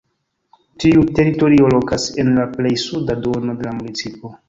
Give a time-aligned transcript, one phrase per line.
[0.83, 4.39] Tiu teritorio lokas en la plej suda duono de la municipo.